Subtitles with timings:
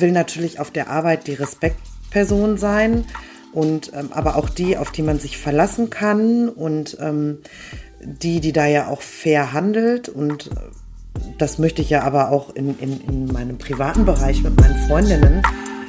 [0.00, 3.04] will natürlich auf der Arbeit die Respektperson sein
[3.52, 7.38] und ähm, aber auch die, auf die man sich verlassen kann und ähm,
[8.00, 10.54] die, die da ja auch fair handelt und äh,
[11.38, 15.42] das möchte ich ja aber auch in, in, in meinem privaten Bereich mit meinen Freundinnen,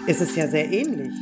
[0.07, 1.13] ist es ja sehr ähnlich.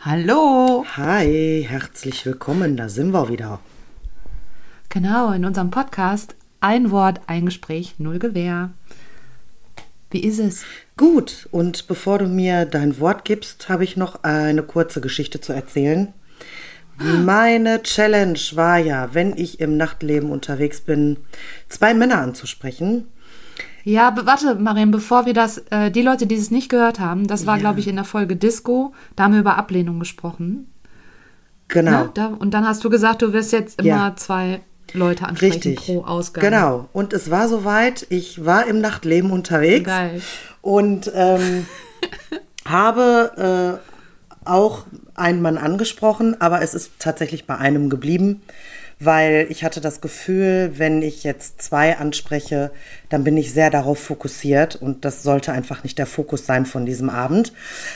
[0.00, 0.84] Hallo.
[0.96, 3.58] Hi, herzlich willkommen, da sind wir wieder.
[4.90, 8.70] Genau, in unserem Podcast Ein Wort, ein Gespräch, null Gewehr.
[10.10, 10.64] Wie ist es?
[10.96, 15.52] Gut, und bevor du mir dein Wort gibst, habe ich noch eine kurze Geschichte zu
[15.52, 16.14] erzählen.
[16.96, 21.18] Meine Challenge war ja, wenn ich im Nachtleben unterwegs bin,
[21.68, 23.08] zwei Männer anzusprechen.
[23.82, 27.44] Ja, warte, Mariam, bevor wir das, äh, die Leute, die es nicht gehört haben, das
[27.44, 27.60] war, ja.
[27.60, 30.72] glaube ich, in der Folge Disco, da haben wir über Ablehnung gesprochen.
[31.68, 32.04] Genau.
[32.04, 32.10] Ne?
[32.14, 34.16] Da, und dann hast du gesagt, du wirst jetzt immer ja.
[34.16, 34.62] zwei
[34.92, 35.76] Leute ansprechen Richtig.
[35.76, 36.44] pro Ausgang.
[36.44, 36.88] Genau.
[36.92, 39.86] Und es war soweit, ich war im Nachtleben unterwegs.
[39.86, 40.22] Geil.
[40.60, 41.66] Und ähm,
[42.64, 43.80] habe
[44.44, 48.42] äh, auch einen Mann angesprochen, aber es ist tatsächlich bei einem geblieben,
[49.00, 52.70] weil ich hatte das Gefühl, wenn ich jetzt zwei anspreche,
[53.08, 56.86] dann bin ich sehr darauf fokussiert und das sollte einfach nicht der Fokus sein von
[56.86, 57.52] diesem Abend.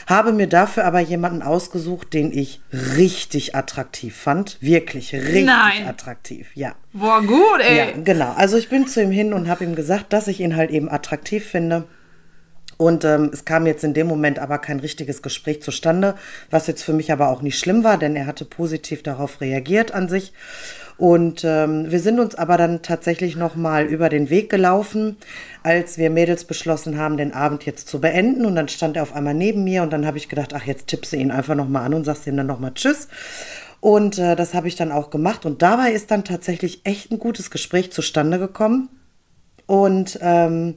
[0.07, 5.87] Habe mir dafür aber jemanden ausgesucht, den ich richtig attraktiv fand, wirklich richtig Nein.
[5.87, 6.75] attraktiv, ja.
[6.93, 7.77] Boah, gut, ey.
[7.77, 8.33] Ja, genau.
[8.35, 10.89] Also ich bin zu ihm hin und habe ihm gesagt, dass ich ihn halt eben
[10.89, 11.85] attraktiv finde.
[12.77, 16.15] Und ähm, es kam jetzt in dem Moment aber kein richtiges Gespräch zustande,
[16.49, 19.93] was jetzt für mich aber auch nicht schlimm war, denn er hatte positiv darauf reagiert
[19.93, 20.31] an sich.
[20.99, 25.15] Und ähm, wir sind uns aber dann tatsächlich noch mal über den Weg gelaufen,
[25.63, 28.45] als wir Mädels beschlossen haben, den Abend jetzt zu beenden.
[28.45, 30.87] Und dann stand er auf einmal neben mir und dann habe ich gedacht, ach, jetzt
[30.87, 33.07] tippst du ihn einfach noch mal an und sagst ihm dann noch mal Tschüss.
[33.79, 35.45] Und äh, das habe ich dann auch gemacht.
[35.45, 38.89] Und dabei ist dann tatsächlich echt ein gutes Gespräch zustande gekommen.
[39.67, 40.75] Und ähm,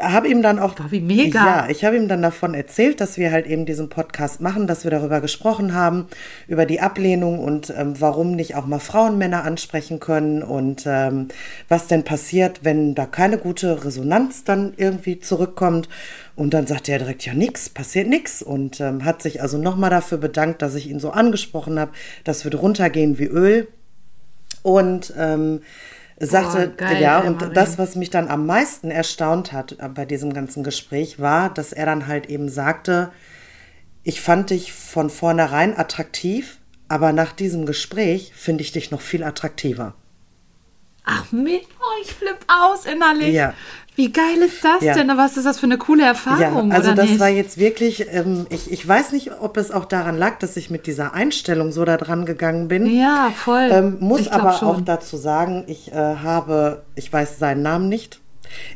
[0.00, 0.74] habe ihm dann auch.
[0.74, 1.44] Boah, wie mega.
[1.44, 4.84] Ja, ich habe ihm dann davon erzählt, dass wir halt eben diesen Podcast machen, dass
[4.84, 6.06] wir darüber gesprochen haben,
[6.46, 11.28] über die Ablehnung und ähm, warum nicht auch mal Frauen Männer ansprechen können und ähm,
[11.68, 15.88] was denn passiert, wenn da keine gute Resonanz dann irgendwie zurückkommt.
[16.36, 18.42] Und dann sagte er direkt, ja, nix, passiert nix.
[18.42, 21.90] Und ähm, hat sich also nochmal dafür bedankt, dass ich ihn so angesprochen habe.
[22.22, 23.68] Das wird runtergehen wie Öl.
[24.62, 25.62] Und ähm,
[26.20, 30.04] sagte, oh, geil, ja, und das, was mich dann am meisten erstaunt hat äh, bei
[30.04, 33.12] diesem ganzen Gespräch, war, dass er dann halt eben sagte,
[34.02, 36.58] ich fand dich von vornherein attraktiv,
[36.88, 39.94] aber nach diesem Gespräch finde ich dich noch viel attraktiver.
[41.04, 41.62] Ach, mit,
[42.02, 43.34] ich flipp aus innerlich.
[43.34, 43.54] Ja.
[43.96, 44.94] Wie geil ist das Ja.
[44.94, 45.08] denn?
[45.16, 46.70] Was ist das für eine coole Erfahrung?
[46.70, 47.18] Ja, also das nicht?
[47.20, 50.70] war jetzt wirklich, ähm, ich, ich weiß nicht, ob es auch daran lag, dass ich
[50.70, 52.86] mit dieser Einstellung so da dran gegangen bin.
[52.86, 53.68] Ja, voll.
[53.72, 54.68] Ähm, muss aber schon.
[54.68, 58.20] auch dazu sagen, ich äh, habe, ich weiß seinen Namen nicht.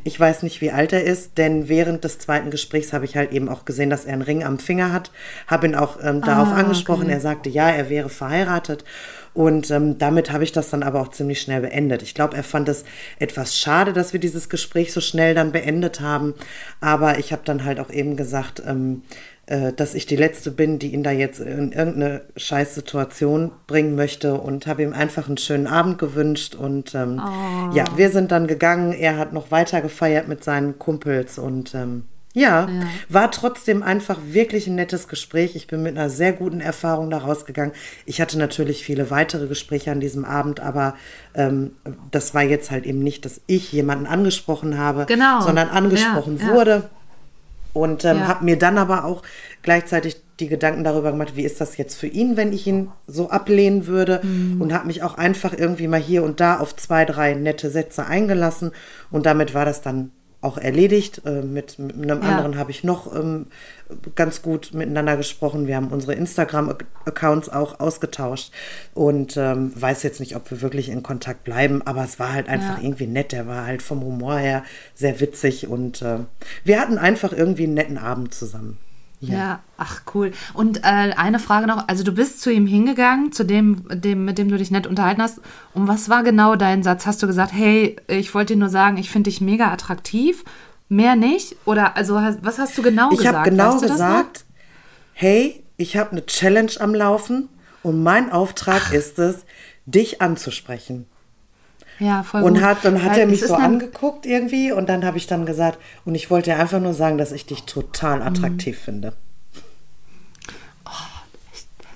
[0.04, 3.32] Ich weiß nicht, wie alt er ist, denn während des zweiten Gesprächs habe ich halt
[3.32, 5.12] eben auch gesehen, dass er einen Ring am Finger hat.
[5.46, 7.04] Habe ihn auch ähm, darauf Ah, angesprochen.
[7.04, 7.12] okay.
[7.12, 8.84] Er sagte, ja, er wäre verheiratet.
[9.34, 12.02] Und ähm, damit habe ich das dann aber auch ziemlich schnell beendet.
[12.02, 12.84] Ich glaube, er fand es
[13.18, 16.34] etwas schade, dass wir dieses Gespräch so schnell dann beendet haben.
[16.80, 19.02] Aber ich habe dann halt auch eben gesagt, ähm,
[19.46, 24.34] äh, dass ich die Letzte bin, die ihn da jetzt in irgendeine Scheißsituation bringen möchte
[24.34, 26.54] und habe ihm einfach einen schönen Abend gewünscht.
[26.54, 27.74] Und ähm, Oh.
[27.74, 28.92] ja, wir sind dann gegangen.
[28.92, 32.04] Er hat noch weiter gefeiert mit seinen Kumpels und ähm,
[32.34, 32.68] ja, Ja.
[33.08, 35.54] war trotzdem einfach wirklich ein nettes Gespräch.
[35.56, 37.72] Ich bin mit einer sehr guten Erfahrung da rausgegangen.
[38.06, 40.94] Ich hatte natürlich viele weitere Gespräche an diesem Abend, aber
[41.34, 41.72] ähm,
[42.10, 45.40] das war jetzt halt eben nicht, dass ich jemanden angesprochen habe, Genau.
[45.42, 46.54] sondern angesprochen Ja, ja.
[46.54, 46.90] wurde.
[47.74, 49.22] Und ähm, habe mir dann aber auch
[49.62, 53.30] gleichzeitig die Gedanken darüber gemacht, wie ist das jetzt für ihn, wenn ich ihn so
[53.30, 54.20] ablehnen würde.
[54.22, 54.60] Mhm.
[54.60, 58.04] Und habe mich auch einfach irgendwie mal hier und da auf zwei, drei nette Sätze
[58.06, 58.72] eingelassen.
[59.10, 60.10] Und damit war das dann
[60.42, 61.22] auch erledigt.
[61.24, 62.28] Äh, mit, mit einem Ja.
[62.28, 63.46] anderen habe ich noch ähm,
[64.14, 65.66] ganz gut miteinander gesprochen.
[65.66, 68.52] Wir haben unsere Instagram-Accounts auch ausgetauscht
[68.94, 72.48] und ähm, weiß jetzt nicht, ob wir wirklich in Kontakt bleiben, aber es war halt
[72.48, 72.84] einfach Ja.
[72.84, 73.32] irgendwie nett.
[73.32, 76.18] Der war halt vom Humor her sehr witzig und äh,
[76.64, 78.78] wir hatten einfach irgendwie einen netten Abend zusammen.
[79.30, 79.60] Ja.
[79.78, 80.32] ach cool.
[80.52, 84.38] Und äh, eine Frage noch, also du bist zu ihm hingegangen, zu dem, dem, mit
[84.38, 85.40] dem du dich nett unterhalten hast.
[85.74, 87.06] Und was war genau dein Satz?
[87.06, 90.44] Hast du gesagt, hey, ich wollte dir nur sagen, ich finde dich mega attraktiv?
[90.88, 91.56] Mehr nicht?
[91.64, 93.36] Oder also was hast du genau Ich gesagt?
[93.36, 94.44] habe genau Weißt gesagt,
[95.12, 97.48] hey, ich habe eine Challenge am Laufen
[97.82, 99.44] und mein Auftrag ist es,
[99.86, 101.06] dich anzusprechen.
[102.02, 102.62] Ja, voll Und gut.
[102.62, 105.78] hat, dann hat Weil er mich so angeguckt irgendwie und dann habe ich dann gesagt,
[106.04, 108.26] und ich wollte einfach nur sagen, dass ich dich total Mhm.
[108.26, 109.12] attraktiv finde.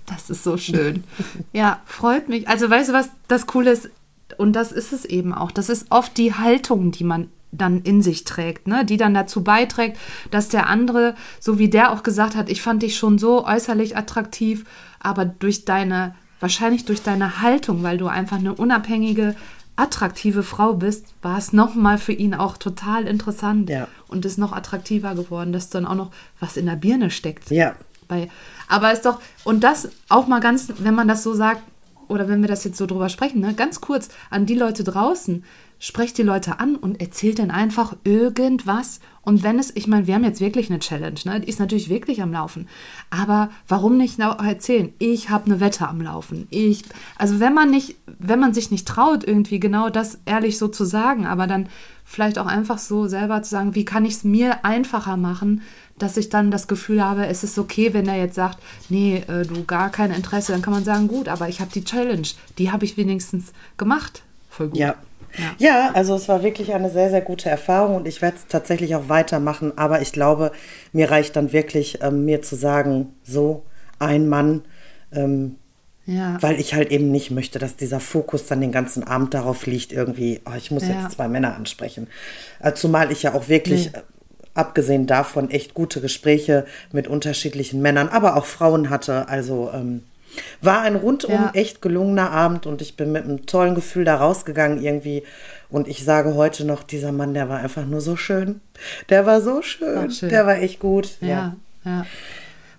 [0.07, 1.03] Das ist so schön.
[1.53, 2.49] ja, freut mich.
[2.49, 3.91] Also weißt du, was das Coole ist?
[4.39, 5.51] und das ist es eben auch.
[5.53, 8.85] Das ist oft die Haltung, die man dann in sich trägt, ne?
[8.85, 9.97] die dann dazu beiträgt,
[10.33, 13.97] dass der andere, so wie der auch gesagt hat, ich fand dich schon so äußerlich
[13.97, 14.65] attraktiv,
[15.01, 19.37] aber durch deine, wahrscheinlich durch deine Haltung, weil du einfach eine unabhängige,
[19.77, 23.89] attraktive Frau bist, war es nochmal für ihn auch total interessant Ja.
[24.09, 27.51] und ist noch attraktiver geworden, dass dann auch noch was in der Birne steckt.
[27.51, 27.75] Ja.
[28.09, 28.31] Bei,
[28.69, 31.63] aber ist doch, und das auch mal ganz, wenn man das so sagt,
[32.09, 35.45] oder wenn wir das jetzt so drüber sprechen, ne, ganz kurz an die Leute draußen,
[35.79, 39.01] sprecht die Leute an und erzählt dann einfach irgendwas.
[39.23, 41.41] Und wenn es, ich meine, wir haben jetzt wirklich eine Challenge, ne?
[41.41, 42.69] Die ist natürlich wirklich am Laufen.
[43.11, 44.93] Aber warum nicht erzählen?
[44.99, 46.47] Ich habe eine Wette am Laufen.
[46.51, 46.85] Ich,
[47.19, 50.85] also wenn man nicht, wenn man sich nicht traut, irgendwie genau das ehrlich so zu
[50.85, 51.69] sagen, aber dann
[52.05, 55.63] vielleicht auch einfach so selber zu sagen, wie kann ich es mir einfacher machen,
[55.99, 58.59] dass ich dann das Gefühl habe, es ist okay, wenn er jetzt sagt,
[58.89, 61.85] nee, äh, du gar kein Interesse, dann kann man sagen, gut, aber ich habe die
[61.85, 62.27] Challenge,
[62.59, 64.23] die habe ich wenigstens gemacht.
[64.51, 64.79] Voll gut.
[64.79, 64.95] Ja.
[65.59, 68.95] Ja, also es war wirklich eine sehr, sehr gute Erfahrung und ich werde es tatsächlich
[68.95, 69.77] auch weitermachen.
[69.77, 70.51] Aber ich glaube,
[70.93, 73.63] mir reicht dann wirklich, ähm, mir zu sagen, so
[73.99, 74.63] ein Mann,
[75.13, 75.57] ähm,
[76.07, 76.39] Ja.
[76.41, 79.93] weil ich halt eben nicht möchte, dass dieser Fokus dann den ganzen Abend darauf liegt,
[79.93, 81.01] irgendwie, oh, ich muss Ja.
[81.03, 82.07] jetzt zwei Männer ansprechen.
[82.61, 83.99] Äh, zumal ich ja auch wirklich, Nee.
[84.57, 89.29] Abgesehen davon, echt gute Gespräche mit unterschiedlichen Männern, aber auch Frauen hatte.
[89.29, 90.03] Also ähm,
[90.61, 91.51] war ein rundum Ja.
[91.55, 95.23] echt gelungener Abend und ich bin mit einem tollen Gefühl da rausgegangen irgendwie.
[95.69, 98.61] Und ich sage heute noch, dieser Mann, der war einfach nur so schön.
[99.09, 100.09] Der war so schön.
[100.09, 100.29] Ach, schön.
[100.29, 101.17] Der war echt gut.
[101.21, 102.07] Ja, ja.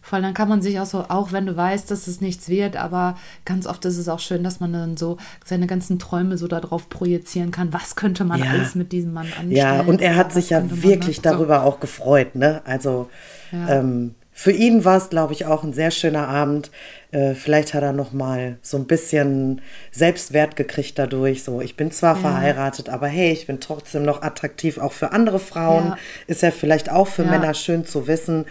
[0.08, 2.78] Voll, dann kann man sich auch so, auch wenn du weißt, dass es nichts wird,
[2.78, 6.48] aber ganz oft ist es auch schön, dass man dann so seine ganzen Träume so
[6.48, 7.74] darauf projizieren kann.
[7.74, 8.52] Was könnte man Ja.
[8.52, 9.52] alles mit diesem Mann anstellen?
[9.52, 12.62] Ja, und er hat sich ja wirklich darüber auch gefreut, ne?
[12.64, 13.10] Also
[13.52, 13.68] Ja.
[13.80, 16.72] ähm, für ihn war es, glaube ich, auch ein sehr schöner Abend.
[17.12, 19.60] Äh, vielleicht hat er noch mal so ein bisschen
[19.92, 21.44] Selbstwert gekriegt dadurch.
[21.44, 22.22] So, ich bin zwar Ja.
[22.22, 25.88] verheiratet, aber hey, ich bin trotzdem noch attraktiv auch für andere Frauen.
[25.88, 25.98] Ja.
[26.28, 27.26] Ist ja vielleicht auch für.
[27.26, 28.46] Männer schön zu wissen.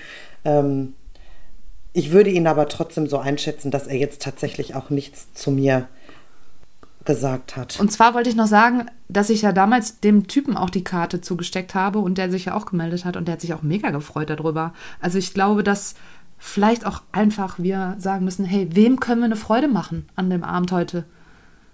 [0.45, 0.93] Ähm,
[1.97, 5.89] ich würde ihn aber trotzdem so einschätzen, dass er jetzt tatsächlich auch nichts zu mir
[7.07, 7.81] gesagt hat.
[7.81, 11.23] Und zwar wollte ich noch sagen, dass ich ja damals dem Typen auch die Karte
[11.23, 13.93] zugesteckt habe und der sich ja auch gemeldet hat und der hat sich auch mega
[13.93, 14.75] gefreut darüber.
[15.01, 15.95] Also ich glaube, dass
[16.37, 20.45] vielleicht auch einfach wir sagen müssen, hey, wem können wir eine Freude machen an dem
[20.45, 21.07] Abend heute?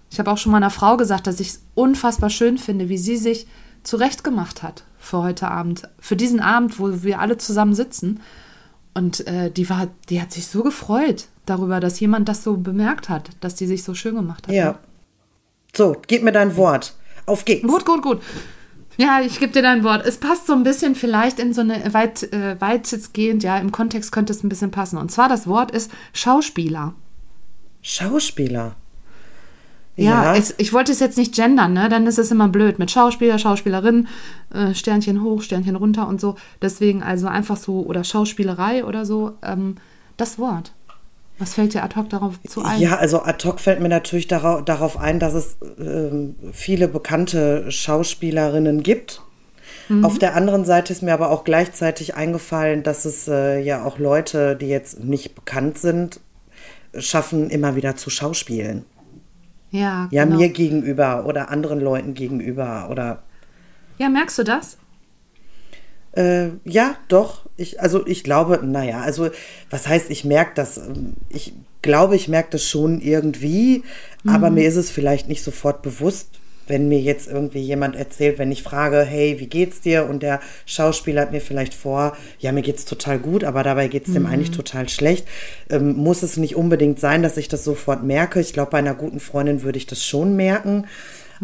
[0.09, 2.97] Ich habe auch schon mal einer Frau gesagt, dass ich es unfassbar schön finde, wie
[2.97, 3.45] sie sich
[3.83, 8.21] zurechtgemacht hat für heute Abend, für diesen Abend, wo wir alle zusammen sitzen.
[8.93, 13.09] Und äh, die war, die hat sich so gefreut darüber, dass jemand das so bemerkt
[13.09, 14.53] hat, dass die sich so schön gemacht hat.
[14.53, 14.79] ja.
[15.75, 16.93] So, gib mir dein Wort.
[17.25, 17.67] Auf geht's.
[17.67, 18.21] Gut, gut, gut.
[18.97, 20.05] Ja, ich gebe dir dein Wort.
[20.05, 24.11] Es passt so ein bisschen vielleicht in so eine weit, äh, weitestgehend, ja, im Kontext
[24.11, 24.99] könnte es ein bisschen passen.
[24.99, 26.93] Und zwar das Wort ist Schauspieler.
[27.81, 28.75] Schauspieler.
[29.95, 31.87] Ja, Ich, ich wollte es jetzt nicht gendern, ne?
[31.87, 34.07] Dann ist es immer blöd mit Schauspieler, Schauspielerin,
[34.53, 36.35] äh, Sternchen hoch, Sternchen runter und so.
[36.61, 39.75] Deswegen also einfach so, oder Schauspielerei oder so, ähm,
[40.17, 40.73] das Wort.
[41.39, 42.79] Was fällt dir ad hoc darauf zu ein?
[42.79, 47.71] Ja, also ad hoc fällt mir natürlich darauf, darauf ein, dass es ähm, viele bekannte
[47.71, 49.21] Schauspielerinnen gibt.
[49.89, 50.05] Mhm.
[50.05, 53.99] Auf der anderen Seite ist mir aber auch gleichzeitig eingefallen, dass es äh, ja auch
[53.99, 56.19] Leute, die jetzt nicht bekannt sind,
[56.97, 58.85] schaffen, immer wieder zu schauspielen.
[59.73, 60.37] Ja, Ja, genau.
[60.37, 63.23] mir gegenüber oder anderen Leuten gegenüber oder
[63.97, 64.77] ja, merkst du das?
[66.13, 67.45] Äh, ja, doch.
[67.57, 69.29] Ich, also ich glaube, naja, also
[69.69, 70.79] was heißt, ich merke das,
[71.29, 73.83] ich glaube, ich merke das schon irgendwie,
[74.25, 78.51] aber mir ist es vielleicht nicht sofort bewusst, wenn mir jetzt irgendwie jemand erzählt, wenn
[78.51, 80.07] ich frage, hey, wie geht's dir?
[80.09, 84.13] Und der Schauspieler hat mir vielleicht vor, ja, mir geht's total gut, aber dabei geht's
[84.13, 85.27] dem eigentlich total schlecht.
[85.69, 88.39] Ähm, muss es nicht unbedingt sein, dass ich das sofort merke.
[88.39, 90.85] Ich glaube, bei einer guten Freundin würde ich das schon merken.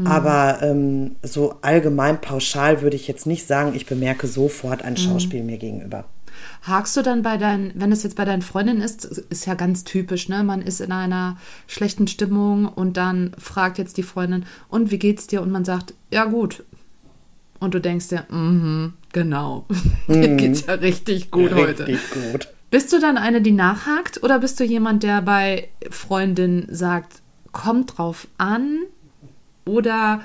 [0.05, 5.43] Aber ähm, so allgemein pauschal würde ich jetzt nicht sagen, ich bemerke sofort ein Schauspiel
[5.43, 6.05] mir gegenüber.
[6.63, 9.83] Hakst du dann bei deinen, wenn es jetzt bei deinen Freundinnen ist, ist ja ganz
[9.83, 10.43] typisch, ne?
[10.43, 15.27] Man ist in einer schlechten Stimmung und dann fragt jetzt die Freundin, und wie geht's
[15.27, 15.41] dir?
[15.41, 16.63] Und man sagt, ja gut.
[17.59, 19.65] Und du denkst dir, mhm, genau.
[20.07, 21.87] Dir geht's ja richtig gut heute.
[21.87, 22.47] Richtig gut.
[22.71, 27.97] Bist du dann eine, die nachhakt oder bist du jemand, der bei Freundin sagt, kommt
[27.97, 28.79] drauf an?
[29.65, 30.21] Oder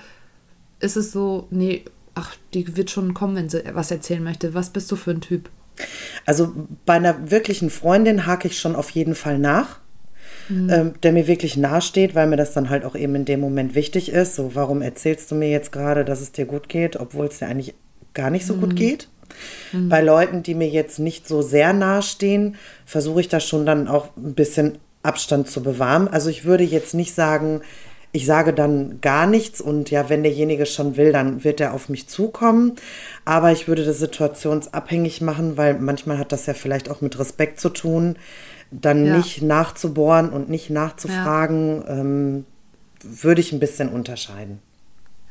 [0.80, 4.54] ist es so, nee, ach, die wird schon kommen, wenn sie was erzählen möchte.
[4.54, 5.50] Was bist du für ein Typ?
[6.26, 6.52] Also
[6.86, 9.80] bei einer wirklichen Freundin hake ich schon auf jeden Fall nach,
[10.70, 13.74] ähm, der mir wirklich nahesteht, weil mir das dann halt auch eben in dem Moment
[13.74, 14.34] wichtig ist.
[14.34, 17.46] So, warum erzählst du mir jetzt gerade, dass es dir gut geht, obwohl es dir
[17.46, 17.74] eigentlich
[18.12, 19.08] gar nicht so gut geht?
[19.88, 24.16] Bei Leuten, die mir jetzt nicht so sehr nahestehen, versuche ich da schon dann auch
[24.16, 26.08] ein bisschen Abstand zu bewahren.
[26.08, 27.62] Also ich würde jetzt nicht sagen,
[28.14, 31.88] Ich sage dann gar nichts und ja, wenn derjenige schon will, dann wird er auf
[31.88, 32.76] mich zukommen.
[33.24, 37.58] Aber ich würde das situationsabhängig machen, weil manchmal hat das ja vielleicht auch mit Respekt
[37.58, 38.14] zu tun,
[38.70, 39.16] dann ja.
[39.16, 41.88] nicht nachzubohren und nicht nachzufragen, ja.
[41.88, 42.46] ähm,
[43.02, 44.60] würde ich ein bisschen unterscheiden.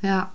[0.01, 0.33] Ja.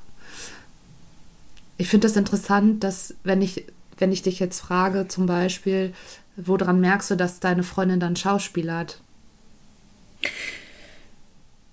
[1.76, 3.66] Ich finde das interessant, dass wenn ich,
[3.98, 5.92] wenn ich dich jetzt frage, zum Beispiel,
[6.36, 9.00] woran merkst du, dass deine Freundin dann Schauspiel hat?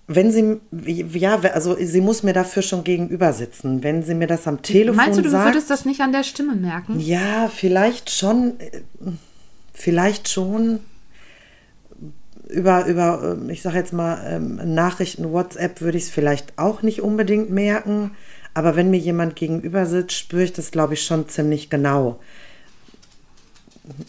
[0.08, 0.60] Wenn sie,
[1.18, 3.82] ja, also sie muss mir dafür schon gegenüber sitzen.
[3.82, 5.06] Wenn sie mir das am Telefon sagt.
[5.06, 7.00] Meinst du, du sagt, würdest das nicht an der Stimme merken?
[7.00, 8.54] Ja, vielleicht schon,
[9.72, 10.78] vielleicht schon
[12.48, 17.02] über, über ich sage jetzt mal, ähm, Nachrichten, WhatsApp würde ich es vielleicht auch nicht
[17.02, 18.12] unbedingt merken.
[18.54, 22.20] Aber wenn mir jemand gegenüber sitzt, spüre ich das, glaube ich, schon ziemlich genau.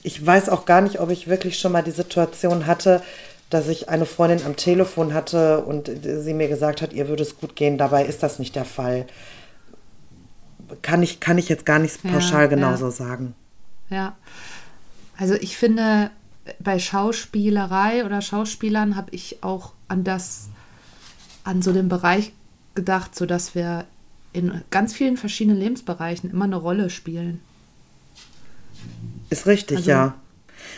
[0.04, 3.02] Ich weiß auch gar nicht, ob ich wirklich schon mal die Situation hatte,
[3.50, 7.38] dass ich eine Freundin am Telefon hatte und sie mir gesagt hat, ihr würde es
[7.38, 7.78] gut gehen.
[7.78, 9.08] Dabei ist das nicht der Fall.
[10.82, 12.92] Kann ich, kann ich jetzt gar nicht pauschal ja, genauso ja.
[12.92, 13.36] sagen.
[13.90, 14.18] Ja.
[15.18, 16.12] Also ich finde,
[16.60, 20.50] bei Schauspielerei oder Schauspielern habe ich auch an das,
[21.44, 22.34] an so den Bereich
[22.76, 23.86] gedacht, so dass wir
[24.34, 27.42] in ganz vielen verschiedenen Lebensbereichen immer eine Rolle spielen.
[29.30, 30.16] Ist richtig, also, ja.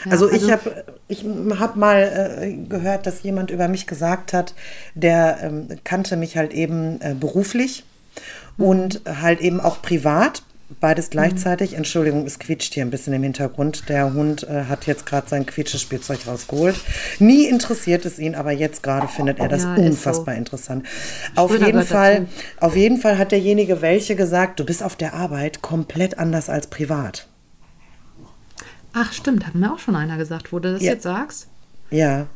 [0.10, 1.26] Also, also ich habe ich
[1.60, 4.54] hab mal äh, gehört, dass jemand über mich gesagt hat,
[4.96, 7.84] der ähm, kannte mich halt eben äh, beruflich
[8.58, 8.66] mhm.
[8.66, 10.44] und halt eben auch privat.
[10.80, 11.12] Beides mhm.
[11.12, 11.72] gleichzeitig.
[11.72, 11.78] Mhm.
[11.78, 13.90] Entschuldigung, es quietscht hier ein bisschen im Hintergrund.
[13.90, 16.76] Der Hund äh, hat jetzt gerade sein Quietschespielzeug rausgeholt.
[17.18, 20.38] Nie interessiert es ihn, aber jetzt gerade findet er das ja, unfassbar so.
[20.38, 20.86] interessant.
[21.36, 22.28] Auf jeden Fall,
[22.60, 26.68] auf jeden Fall hat derjenige welche gesagt, du bist auf der Arbeit komplett anders als
[26.68, 27.29] privat.
[28.94, 30.94] Ach, stimmt, hat mir auch schon einer gesagt, wo du das ja.
[30.94, 31.48] jetzt sagst.
[31.92, 32.28] Ja.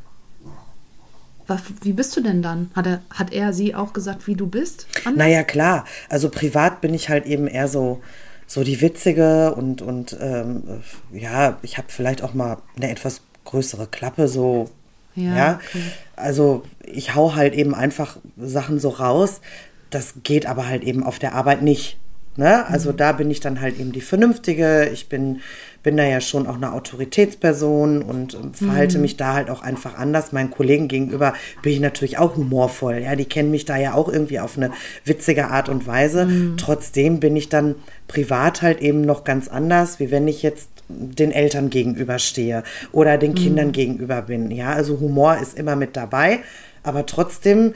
[1.48, 2.72] Was, wie bist du denn dann?
[2.76, 4.88] Hat er, hat er sie auch gesagt, wie du bist?
[5.04, 5.18] Anders?
[5.18, 5.86] Naja, klar.
[6.10, 8.02] Also privat bin ich halt eben eher so,
[8.48, 10.64] so die Witzige und, und ähm,
[11.12, 14.70] ja, ich habe vielleicht auch mal eine etwas größere Klappe, so.
[15.16, 15.36] Ja.
[15.36, 15.60] ja?
[15.68, 15.84] Okay.
[16.16, 19.42] Also ich hau halt eben einfach Sachen so raus.
[19.90, 21.98] Das geht aber halt eben auf der Arbeit nicht.
[22.36, 22.66] Ne?
[22.68, 22.98] Also mhm.
[22.98, 24.90] da bin ich dann halt eben die Vernünftige.
[24.92, 25.42] Ich bin,
[25.84, 29.04] bin da ja schon auch eine Autoritätsperson und ähm, verhalte mhm.
[29.04, 30.32] mich da halt auch einfach anders.
[30.32, 33.00] Meinen Kollegen gegenüber bin ich natürlich auch humorvoll.
[33.04, 34.72] Ja, die kennen mich da ja auch irgendwie auf eine
[35.06, 36.26] witzige Art und Weise.
[36.26, 36.58] Mhm.
[36.58, 37.76] Trotzdem bin ich dann
[38.08, 43.36] privat halt eben noch ganz anders, wie wenn ich jetzt den Eltern gegenüberstehe oder den
[43.36, 43.74] Kindern mhm.
[43.74, 44.50] gegenüber bin.
[44.52, 46.40] Ja, also Humor ist immer mit dabei,
[46.82, 47.74] aber trotzdem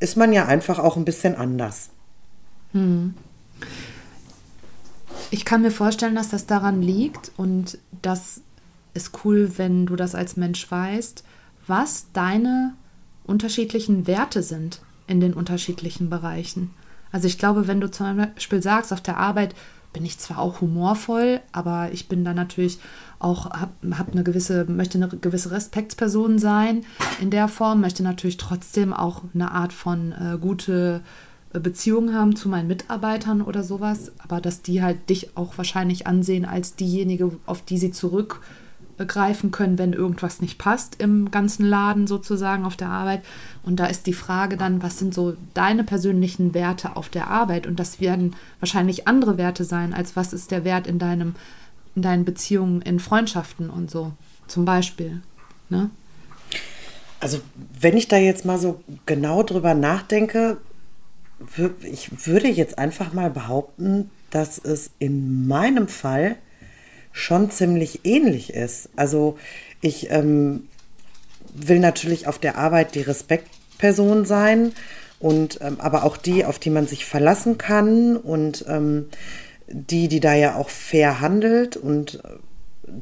[0.00, 1.90] ist man ja einfach auch ein bisschen anders.
[5.30, 8.42] Ich kann mir vorstellen, dass das daran liegt und das
[8.94, 11.24] ist cool, wenn du das als Mensch weißt,
[11.66, 12.74] was deine
[13.24, 16.70] unterschiedlichen Werte sind in den unterschiedlichen Bereichen.
[17.12, 19.54] Also ich glaube, wenn du zum Beispiel sagst, auf der Arbeit
[19.92, 22.78] bin ich zwar auch humorvoll, aber ich bin da natürlich
[23.18, 26.84] auch, hab, hab eine gewisse, möchte eine gewisse Respektsperson sein
[27.20, 31.00] in der Form, möchte natürlich trotzdem auch eine Art von äh, gute
[31.52, 36.44] Beziehungen haben zu meinen Mitarbeitern oder sowas, aber dass die halt dich auch wahrscheinlich ansehen
[36.44, 42.64] als diejenige, auf die sie zurückgreifen können, wenn irgendwas nicht passt im ganzen Laden sozusagen
[42.64, 43.22] auf der Arbeit.
[43.62, 47.66] Und da ist die Frage dann, was sind so deine persönlichen Werte auf der Arbeit?
[47.66, 51.34] Und das werden wahrscheinlich andere Werte sein, als was ist der Wert in deinem,
[51.94, 54.12] in deinen Beziehungen, in Freundschaften und so,
[54.46, 55.22] zum Beispiel.
[55.70, 55.90] Ne?
[57.18, 57.40] Also,
[57.80, 60.58] wenn ich da jetzt mal so genau drüber nachdenke,
[61.82, 66.36] ich würde jetzt einfach mal behaupten, dass es in meinem Fall
[67.12, 68.90] schon ziemlich ähnlich ist.
[68.96, 69.38] Also
[69.80, 70.68] ich ähm,
[71.54, 74.72] will natürlich auf der Arbeit die Respektperson sein
[75.18, 79.06] und ähm, aber auch die, auf die man sich verlassen kann und ähm,
[79.68, 82.28] die, die da ja auch fair handelt und äh,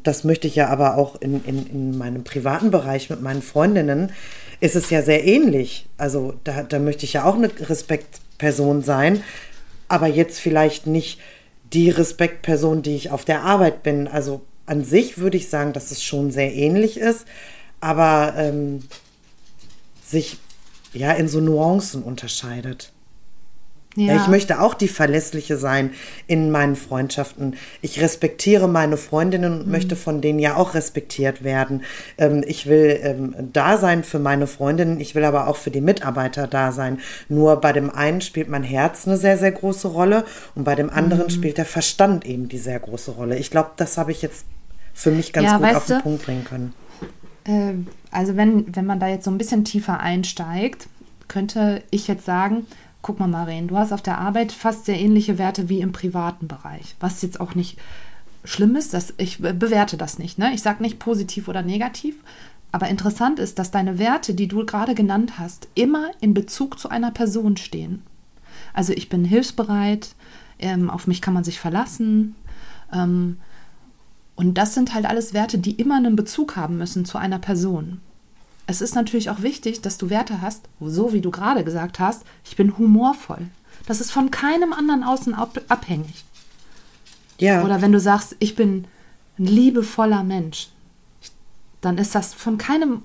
[0.03, 4.13] das möchte ich ja aber auch in, in, in meinem privaten Bereich mit meinen Freundinnen,
[4.61, 5.87] ist es ja sehr ähnlich.
[5.99, 9.23] Also da, da möchte ich ja auch eine Respekt, Person sein,
[9.89, 11.21] aber jetzt vielleicht nicht
[11.73, 14.09] die Respektperson, die ich auf der Arbeit bin.
[14.09, 17.27] Also an sich würde ich sagen, dass es schon sehr ähnlich ist,
[17.81, 18.81] aber ähm,
[20.05, 20.39] sich
[20.93, 22.94] ja in so Nuancen unterscheidet.
[23.97, 24.17] Ja.
[24.17, 25.91] Ich möchte auch die Verlässliche sein
[26.27, 27.55] in meinen Freundschaften.
[27.81, 29.73] Ich respektiere meine Freundinnen und mhm.
[29.73, 31.83] möchte von denen ja auch respektiert werden.
[32.19, 35.81] Ähm, ich will ähm, da sein für meine Freundinnen, ich will aber auch für die
[35.81, 36.99] Mitarbeiter da sein.
[37.29, 40.25] Nur bei dem einen spielt mein Herz eine sehr, sehr große Rolle
[40.55, 41.31] und bei dem anderen mhm.
[41.31, 43.39] spielt der Verstand eben die sehr große Rolle.
[43.39, 44.45] Ich glaube, das habe ich jetzt
[44.93, 46.75] für mich ganz ja, gut auf den du, Punkt bringen können.
[47.45, 47.75] Äh,
[48.11, 50.89] also wenn, wenn man da jetzt so ein bisschen tiefer einsteigt,
[51.29, 52.67] könnte ich jetzt sagen,
[53.05, 56.49] guck mal, Maren, du hast auf der Arbeit fast sehr ähnliche Werte wie im privaten
[56.49, 57.79] Bereich, was jetzt auch nicht
[58.45, 58.95] schlimm ist.
[58.95, 60.39] Dass ich bewerte das nicht.
[60.39, 60.53] Ne?
[60.55, 62.17] Ich sage nicht positiv oder negativ.
[62.73, 66.89] Aber interessant ist, dass deine Werte, die du gerade genannt hast, immer in Bezug zu
[66.89, 68.03] einer Person stehen.
[68.73, 70.15] Also ich bin hilfsbereit,
[70.59, 72.35] ähm, auf mich kann man sich verlassen.
[72.91, 73.37] Ähm,
[74.35, 78.01] und das sind halt alles Werte, die immer einen Bezug haben müssen zu einer Person.
[78.67, 82.25] Es ist natürlich auch wichtig, dass du Werte hast, so wie du gerade gesagt hast,
[82.45, 83.49] ich bin humorvoll.
[83.87, 86.25] Das ist von keinem anderen außen abhängig.
[87.39, 87.63] Ja.
[87.65, 88.87] Oder wenn du sagst, ich bin
[89.39, 90.69] ein liebevoller Mensch
[91.85, 93.03] dann ist das von keinem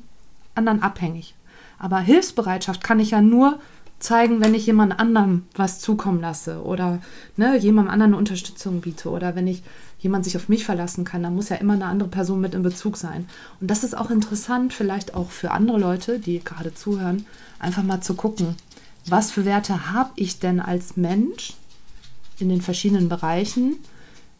[0.55, 1.35] anderen abhängig.
[1.77, 3.59] Aber Hilfsbereitschaft kann ich ja nur
[3.99, 7.01] zeigen, wenn ich jemand anderem was zukommen lasse oder
[7.35, 9.61] ne, jemandem anderen eine Unterstützung biete oder wenn ich
[9.99, 12.63] jemand sich auf mich verlassen kann, dann muss ja immer eine andere Person mit in
[12.63, 13.27] Bezug sein.
[13.59, 17.25] Und das ist auch interessant, vielleicht auch für andere Leute, die gerade zuhören,
[17.59, 18.55] einfach mal zu gucken,
[19.05, 21.53] was für Werte habe ich denn als Mensch
[22.39, 23.75] in den verschiedenen Bereichen,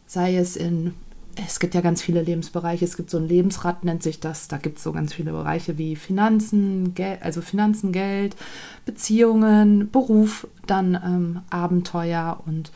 [0.06, 0.94] sei es in
[1.36, 2.84] es gibt ja ganz viele Lebensbereiche.
[2.84, 4.48] Es gibt so ein Lebensrad, nennt sich das.
[4.48, 8.36] Da gibt es so ganz viele Bereiche wie Finanzen, Gel also Finanzen, Geld,
[8.84, 12.72] Beziehungen, Beruf, dann ähm, Abenteuer und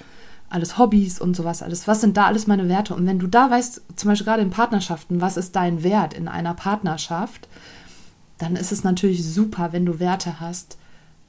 [0.48, 1.88] alles Hobbys und sowas alles.
[1.88, 2.94] Was sind da alles meine Werte?
[2.94, 6.28] Und wenn du da weißt, zum Beispiel gerade in Partnerschaften, was ist dein Wert in
[6.28, 7.48] einer Partnerschaft,
[8.38, 10.78] dann ist es natürlich super, wenn du Werte hast,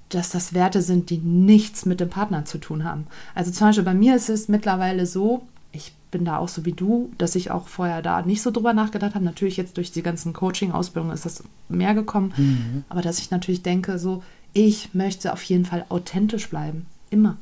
[0.09, 3.07] dass das Werte sind, die nichts mit dem Partner zu tun haben.
[3.33, 5.41] Also zum Beispiel bei mir ist es mittlerweile so,
[5.75, 8.73] ich bin da auch so wie du, dass ich auch vorher da nicht so drüber
[8.73, 9.25] nachgedacht habe.
[9.25, 12.33] Natürlich jetzt durch die ganzen Coaching-Ausbildungen ist das mehr gekommen.
[12.37, 12.83] Mhm.
[12.89, 16.85] Aber dass ich natürlich denke, so, ich möchte auf jeden Fall authentisch bleiben.
[17.09, 17.37] Immer.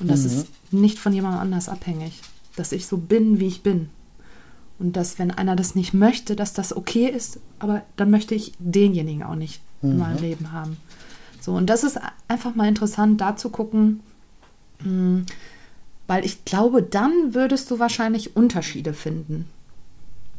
[0.00, 0.26] Und das mhm.
[0.26, 2.20] ist nicht von jemandem anders abhängig.
[2.56, 3.88] Dass ich so bin, wie ich bin.
[4.78, 8.52] Und dass, wenn einer das nicht möchte, dass das okay ist, aber dann möchte ich
[8.58, 9.92] denjenigen auch nicht mhm.
[9.92, 10.76] in meinem Leben haben.
[11.40, 14.00] So, und das ist einfach mal interessant, da zu gucken,
[14.80, 15.26] mh, hm,
[16.06, 19.48] weil ich glaube, dann würdest du wahrscheinlich Unterschiede finden.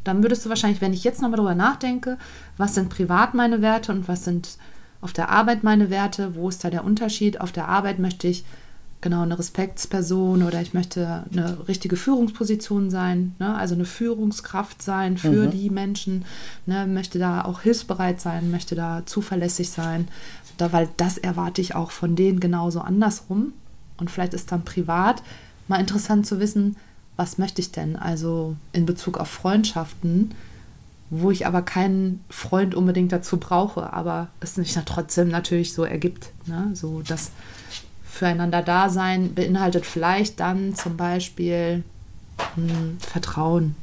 [0.03, 2.17] Dann würdest du wahrscheinlich, wenn ich jetzt nochmal darüber nachdenke,
[2.55, 4.57] was sind privat meine Werte und was sind
[5.01, 7.41] auf der Arbeit meine Werte, wo ist da der Unterschied?
[7.41, 8.45] Auf der Arbeit möchte ich
[9.01, 13.55] genau eine Respektsperson oder ich möchte eine richtige Führungsposition sein, ne?
[13.55, 15.51] also eine Führungskraft sein für mhm.
[15.51, 16.25] die Menschen,
[16.65, 16.87] ne?
[16.87, 20.07] möchte da auch hilfsbereit sein, möchte da zuverlässig sein,
[20.57, 23.53] da, weil das erwarte ich auch von denen genauso andersrum.
[23.97, 25.21] Und vielleicht ist dann privat
[25.67, 26.75] mal interessant zu wissen,
[27.15, 27.95] was möchte ich denn?
[27.95, 30.33] Also in Bezug auf Freundschaften,
[31.09, 35.83] wo ich aber keinen Freund unbedingt dazu brauche, aber es sich dann trotzdem natürlich so
[35.83, 36.31] ergibt.
[36.45, 36.71] Ne?
[36.73, 37.31] So das
[38.05, 41.83] Füreinander-Dasein beinhaltet vielleicht dann zum Beispiel
[42.55, 43.75] hm, Vertrauen.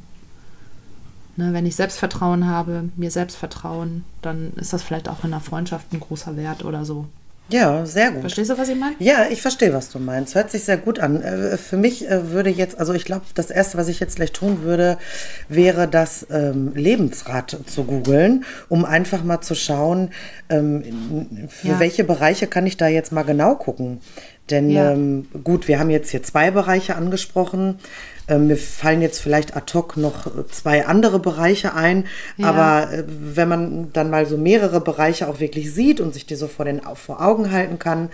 [1.37, 5.91] Ne, wenn ich Selbstvertrauen habe, mir Selbstvertrauen, dann ist das vielleicht auch in einer Freundschaft
[5.91, 7.07] ein großer Wert oder so.
[7.49, 8.21] Ja, sehr gut.
[8.21, 8.95] Verstehst du, was ich meine?
[8.99, 10.33] Ja, ich verstehe, was du meinst.
[10.33, 11.21] Hört sich sehr gut an.
[11.21, 14.31] Äh, für mich äh, würde jetzt, also ich glaube, das Erste, was ich jetzt gleich
[14.31, 14.97] tun würde,
[15.47, 20.09] wäre das ähm, Lebensrad zu googeln, um einfach mal zu schauen,
[20.49, 21.79] ähm, für ja.
[21.79, 23.99] welche Bereiche kann ich da jetzt mal genau gucken.
[24.49, 24.91] Denn ja.
[24.91, 27.79] ähm, gut, wir haben jetzt hier zwei Bereiche angesprochen.
[28.27, 32.05] Ähm, mir fallen jetzt vielleicht ad hoc noch zwei andere Bereiche ein.
[32.37, 32.49] Ja.
[32.49, 36.35] Aber äh, wenn man dann mal so mehrere Bereiche auch wirklich sieht und sich die
[36.35, 38.09] so vor, den, vor Augen halten kann,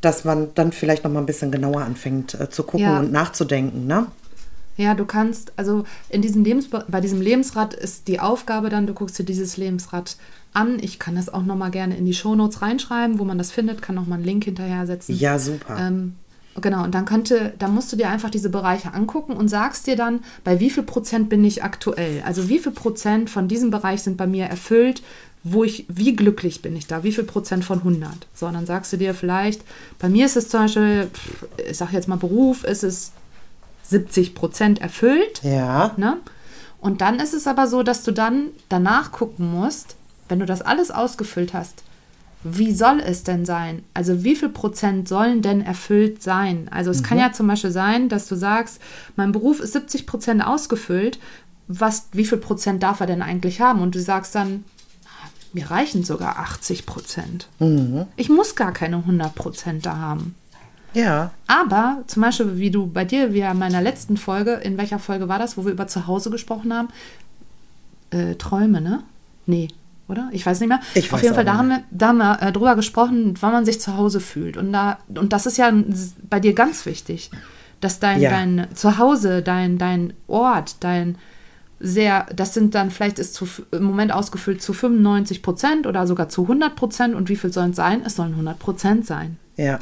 [0.00, 3.00] dass man dann vielleicht noch mal ein bisschen genauer anfängt äh, zu gucken ja.
[3.00, 4.06] und nachzudenken, ne?
[4.76, 8.94] Ja, du kannst, also in diesem Lebens, bei diesem Lebensrad ist die Aufgabe dann, du
[8.94, 10.16] guckst dir dieses Lebensrad
[10.54, 10.78] an.
[10.80, 13.82] Ich kann das auch noch mal gerne in die Shownotes reinschreiben, wo man das findet,
[13.82, 15.14] kann noch mal einen Link hinterher setzen.
[15.14, 15.76] Ja, super.
[15.78, 16.14] Ähm,
[16.60, 19.96] Genau, und dann könnte, dann musst du dir einfach diese Bereiche angucken und sagst dir
[19.96, 22.22] dann, bei wie viel Prozent bin ich aktuell?
[22.26, 25.02] Also wie viel Prozent von diesem Bereich sind bei mir erfüllt,
[25.42, 27.02] wo ich, wie glücklich bin ich da?
[27.02, 28.10] Wie viel Prozent von 100?
[28.34, 29.62] So, und dann sagst du dir vielleicht,
[29.98, 31.10] bei mir ist es zum Beispiel,
[31.68, 33.12] ich sage jetzt mal Beruf, ist es
[33.84, 35.42] 70 Prozent erfüllt.
[35.42, 35.92] Ja.
[35.96, 36.18] Ne?
[36.80, 39.96] Und dann ist es aber so, dass du dann danach gucken musst,
[40.28, 41.82] wenn du das alles ausgefüllt hast,
[42.42, 43.82] wie soll es denn sein?
[43.92, 46.68] Also wie viel Prozent sollen denn erfüllt sein?
[46.70, 47.06] Also es mhm.
[47.06, 48.80] kann ja zum Beispiel sein, dass du sagst,
[49.16, 51.18] mein Beruf ist 70 Prozent ausgefüllt.
[51.68, 53.82] Was, wie viel Prozent darf er denn eigentlich haben?
[53.82, 54.64] Und du sagst dann,
[55.52, 57.48] mir reichen sogar 80 Prozent.
[57.58, 58.06] Mhm.
[58.16, 60.34] Ich muss gar keine 100 Prozent da haben.
[60.94, 61.32] Ja.
[61.46, 65.28] Aber zum Beispiel, wie du bei dir, wie in meiner letzten Folge, in welcher Folge
[65.28, 66.88] war das, wo wir über Zuhause gesprochen haben?
[68.10, 69.02] Äh, Träume, ne?
[69.46, 69.68] Nee,
[70.10, 70.28] oder?
[70.32, 70.80] Ich weiß nicht mehr.
[70.94, 73.64] Ich Auf jeden Fall, da haben, wir, da haben wir äh, drüber gesprochen, wann man
[73.64, 74.56] sich zu Hause fühlt.
[74.56, 75.72] Und, da, und das ist ja
[76.28, 77.30] bei dir ganz wichtig,
[77.80, 78.30] dass dein, ja.
[78.30, 81.16] dein Zuhause, dein, dein Ort, dein,
[81.78, 86.28] sehr, das sind dann vielleicht ist zu, im Moment ausgefüllt zu 95 Prozent oder sogar
[86.28, 87.14] zu 100 Prozent.
[87.14, 88.02] Und wie viel sollen es sein?
[88.04, 89.38] Es sollen 100 Prozent sein.
[89.56, 89.78] Ja.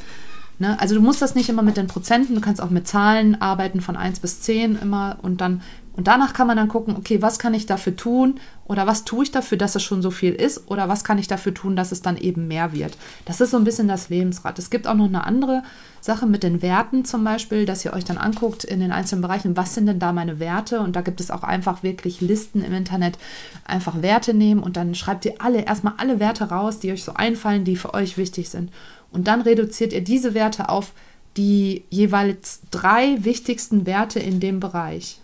[0.59, 0.79] Ne?
[0.81, 3.81] Also du musst das nicht immer mit den Prozenten, du kannst auch mit Zahlen arbeiten
[3.81, 5.63] von 1 bis 10 immer und dann
[5.99, 9.25] und danach kann man dann gucken, okay, was kann ich dafür tun oder was tue
[9.25, 11.91] ich dafür, dass es schon so viel ist oder was kann ich dafür tun, dass
[11.91, 12.97] es dann eben mehr wird.
[13.25, 14.61] Das ist so ein bisschen das Lebensrad.
[14.61, 15.65] Es gibt auch noch eine andere
[16.01, 19.57] Sache mit den Werten zum Beispiel, dass ihr euch dann anguckt in den einzelnen Bereichen,
[19.57, 22.75] was sind denn da meine Werte und da gibt es auch einfach wirklich Listen im
[22.75, 23.19] Internet,
[23.65, 27.15] einfach Werte nehmen und dann schreibt ihr alle, erstmal alle Werte raus, die euch so
[27.15, 28.71] einfallen, die für euch wichtig sind.
[29.11, 30.93] Und dann reduziert ihr diese Werte auf
[31.37, 35.19] die jeweils drei wichtigsten Werte in dem Bereich.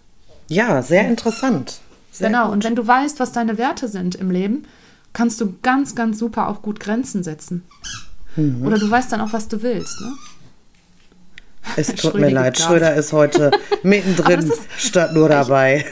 [0.54, 1.80] Ja, sehr interessant.
[2.12, 2.52] Sehr genau, gut.
[2.54, 4.64] und wenn du weißt, was deine Werte sind im Leben,
[5.12, 7.64] kannst du ganz, ganz super auch gut Grenzen setzen.
[8.36, 8.64] Mhm.
[8.66, 10.00] Oder du weißt dann auch, was du willst.
[10.00, 10.12] Ne?
[11.76, 12.58] Es tut Schröder mir leid.
[12.58, 13.50] Schröder ist heute
[13.82, 15.84] mittendrin, ist- statt nur dabei.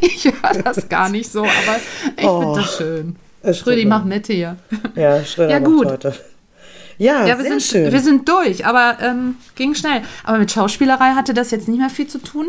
[0.00, 1.76] Ich höre das gar nicht so, aber
[2.16, 3.16] ich Oh, finde das schön.
[3.54, 4.56] Schrödi, mach mit hier.
[4.94, 5.86] Ja, Schröder Ja, macht gut.
[5.86, 6.14] heute.
[6.98, 7.90] Ja, Ja, wir sind, schön.
[7.92, 10.02] wir sind durch, aber ähm, ging schnell.
[10.24, 12.48] Aber mit Schauspielerei hatte das jetzt nicht mehr viel zu tun.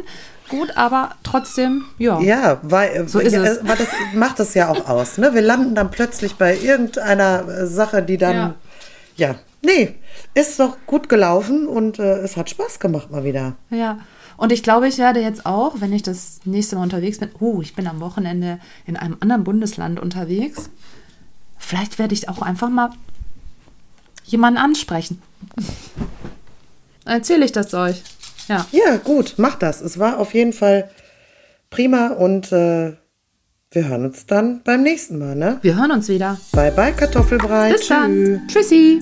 [0.49, 2.19] Gut, aber trotzdem, ja.
[2.19, 3.59] Ja, weil, So ist ja, es.
[3.63, 5.17] das macht es ja auch aus.
[5.17, 5.33] Ne?
[5.33, 8.55] Wir landen dann plötzlich bei irgendeiner äh, Sache, die dann,
[9.15, 9.35] ja, Ja.
[9.61, 9.95] nee,
[10.33, 13.53] ist doch gut gelaufen und äh, es hat Spaß gemacht mal wieder.
[13.69, 13.99] Ja.
[14.35, 17.61] Und ich glaube, ich werde jetzt auch, wenn ich das nächste Mal unterwegs bin, oh,
[17.61, 20.69] ich bin am Wochenende in einem anderen Bundesland unterwegs.
[21.57, 22.89] Vielleicht werde ich auch einfach mal
[24.25, 25.21] jemanden ansprechen.
[27.05, 28.01] Erzähle ich das euch.
[28.47, 28.65] Ja.
[28.71, 29.81] Ja, gut, mach das.
[29.81, 30.89] Es war auf jeden Fall
[31.69, 32.93] prima und äh,
[33.71, 35.35] wir hören uns dann beim nächsten Mal.
[35.35, 35.57] Ne?
[35.61, 36.37] Wir hören uns wieder.
[36.51, 37.71] Bye bye, Kartoffelbrei.
[37.71, 38.41] Bis dann.
[38.47, 39.01] Tschüssi.